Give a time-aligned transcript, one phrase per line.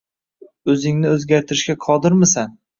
[0.73, 2.61] O‘zingni o‘zgartirishga qodirmisan?!